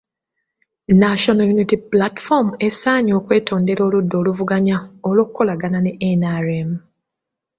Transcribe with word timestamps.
National 1.03 1.47
Unity 1.53 1.77
Platform 1.91 2.47
esaanye 2.67 3.11
okwetondera 3.19 3.81
oludda 3.87 4.15
oluvuganya 4.21 4.77
olw’okukolagana 5.07 5.79
ne 5.81 5.91
NRM. 6.21 6.69